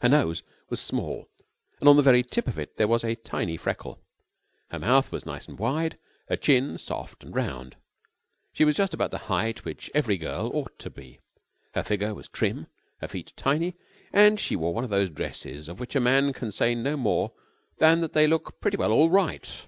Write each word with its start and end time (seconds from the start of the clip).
Her 0.00 0.08
nose 0.08 0.42
was 0.68 0.80
small, 0.80 1.28
and 1.78 1.88
on 1.88 1.94
the 1.94 2.02
very 2.02 2.24
tip 2.24 2.48
of 2.48 2.58
it 2.58 2.76
there 2.76 2.88
was 2.88 3.04
a 3.04 3.14
tiny 3.14 3.56
freckle. 3.56 4.02
Her 4.72 4.80
mouth 4.80 5.12
was 5.12 5.24
nice 5.24 5.46
and 5.46 5.60
wide, 5.60 5.96
her 6.28 6.34
chin 6.34 6.76
soft 6.76 7.22
and 7.22 7.32
round. 7.32 7.76
She 8.52 8.64
was 8.64 8.74
just 8.74 8.94
about 8.94 9.12
the 9.12 9.18
height 9.30 9.64
which 9.64 9.88
every 9.94 10.16
girl 10.18 10.50
ought 10.52 10.76
to 10.80 10.90
be. 10.90 11.20
Her 11.76 11.84
figure 11.84 12.14
was 12.16 12.26
trim, 12.26 12.66
her 13.00 13.06
feet 13.06 13.32
tiny, 13.36 13.76
and 14.12 14.40
she 14.40 14.56
wore 14.56 14.74
one 14.74 14.82
of 14.82 14.90
those 14.90 15.08
dresses 15.08 15.68
of 15.68 15.78
which 15.78 15.94
a 15.94 16.00
man 16.00 16.32
can 16.32 16.50
say 16.50 16.74
no 16.74 16.96
more 16.96 17.32
than 17.78 18.00
that 18.00 18.12
they 18.12 18.26
look 18.26 18.60
pretty 18.60 18.76
well 18.76 18.90
all 18.90 19.08
right. 19.08 19.66